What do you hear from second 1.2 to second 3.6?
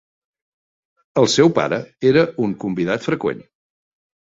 El seu pare era un convidat freqüent.